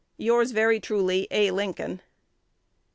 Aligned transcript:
Yours 0.17 0.49
very 0.49 0.79
truly, 0.79 1.27
A. 1.29 1.51
Lincoln. 1.51 2.01